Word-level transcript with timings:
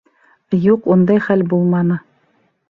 Юҡ, 0.63 0.87
ундай 0.95 1.21
хәл 1.27 1.45
булманы. 1.53 1.99